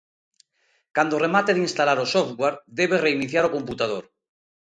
Cando 0.95 1.21
remate 1.25 1.51
de 1.53 1.63
instalar 1.67 1.97
o 2.05 2.11
software, 2.15 2.55
debe 2.79 3.03
reiniciar 3.05 3.43
o 3.45 3.53
computador 3.55 4.03